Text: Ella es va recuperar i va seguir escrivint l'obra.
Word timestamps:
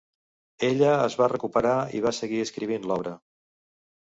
Ella 0.69 0.93
es 1.01 1.17
va 1.19 1.27
recuperar 1.33 1.75
i 1.99 2.01
va 2.07 2.15
seguir 2.21 2.41
escrivint 2.47 2.89
l'obra. 2.93 3.17